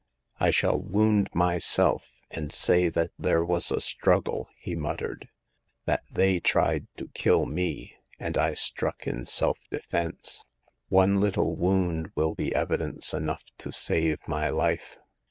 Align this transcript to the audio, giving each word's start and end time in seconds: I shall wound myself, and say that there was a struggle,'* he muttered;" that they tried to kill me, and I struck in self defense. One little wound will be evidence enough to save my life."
I 0.39 0.49
shall 0.49 0.79
wound 0.81 1.29
myself, 1.31 2.09
and 2.31 2.51
say 2.51 2.89
that 2.89 3.11
there 3.19 3.45
was 3.45 3.69
a 3.69 3.79
struggle,'* 3.79 4.49
he 4.59 4.73
muttered;" 4.75 5.29
that 5.85 6.01
they 6.09 6.39
tried 6.39 6.87
to 6.97 7.09
kill 7.09 7.45
me, 7.45 7.97
and 8.17 8.35
I 8.35 8.55
struck 8.55 9.05
in 9.05 9.27
self 9.27 9.59
defense. 9.69 10.43
One 10.89 11.19
little 11.21 11.55
wound 11.55 12.09
will 12.15 12.33
be 12.33 12.55
evidence 12.55 13.13
enough 13.13 13.43
to 13.59 13.71
save 13.71 14.27
my 14.27 14.49
life." 14.49 14.97